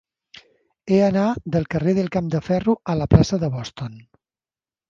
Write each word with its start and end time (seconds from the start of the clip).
He 0.39 0.97
d'anar 1.01 1.25
del 1.57 1.69
carrer 1.75 1.95
del 1.99 2.09
Camp 2.17 2.31
del 2.37 2.43
Ferro 2.49 2.75
a 2.95 2.97
la 3.03 3.09
plaça 3.15 3.41
de 3.45 3.51
Boston. 3.59 4.01